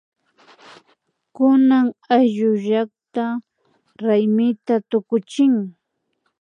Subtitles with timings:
[1.35, 3.23] Kunan ayllullakta
[4.05, 5.53] raymita tukuchin